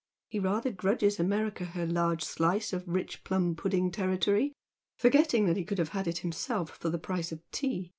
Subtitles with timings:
[0.29, 4.51] He rather grudges America her large slice of rich plum pudding territory,
[4.97, 7.89] forgetting that he could have had it himself for the price of tea.